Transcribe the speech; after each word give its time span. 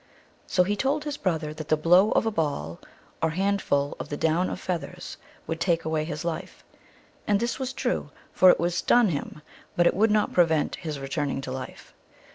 So 0.47 0.63
he 0.63 0.75
told 0.75 1.03
his 1.03 1.15
brother 1.15 1.53
that 1.53 1.67
the 1.67 1.77
blow 1.77 2.09
of 2.13 2.25
a 2.25 2.31
ball, 2.31 2.79
or 3.21 3.29
handful 3.29 3.95
of 3.99 4.09
the 4.09 4.17
down 4.17 4.49
of 4.49 4.59
feath 4.59 4.81
ers, 4.91 5.17
would 5.45 5.59
take 5.59 5.85
away 5.85 6.05
his 6.05 6.25
life; 6.25 6.63
and 7.27 7.39
this 7.39 7.59
was 7.59 7.71
true, 7.71 8.09
for 8.33 8.49
it 8.49 8.59
would 8.59 8.73
stun 8.73 9.09
him, 9.09 9.43
but 9.75 9.85
it 9.85 9.93
would 9.93 10.09
not 10.09 10.33
prevent 10.33 10.77
his 10.77 10.99
re 10.99 11.07
turning 11.07 11.39
to 11.41 11.51
life. 11.51 11.93